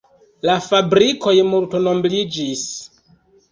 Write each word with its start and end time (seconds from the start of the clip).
La 0.47 0.55
fabrikoj 0.67 1.35
multobliĝis. 1.51 2.67